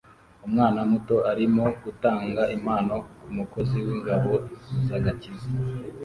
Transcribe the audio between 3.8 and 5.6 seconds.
wingabo zagakiza